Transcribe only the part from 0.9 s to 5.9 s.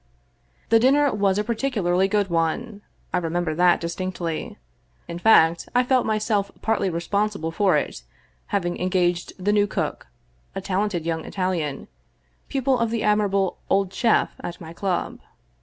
was a particularly good one, I remember that distinctly. In fact, I